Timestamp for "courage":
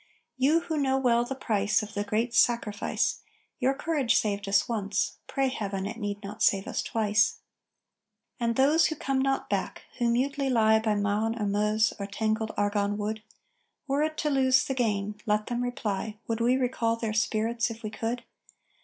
3.75-4.15